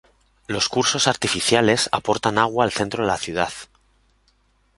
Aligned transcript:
Los 0.47 0.67
cursos 0.67 1.05
artificiales 1.07 1.87
aportan 1.91 2.39
agua 2.39 2.65
al 2.65 2.71
centro 2.71 3.03
de 3.03 3.07
la 3.09 3.17
ciudad. 3.19 3.53